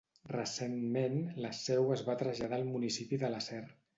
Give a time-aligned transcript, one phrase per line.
[0.29, 3.63] Recentment, la seu es va traslladar al municipi de l'acer.